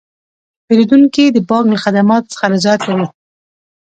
[0.65, 3.07] پیرودونکي د بانک له خدماتو څخه رضایت لري.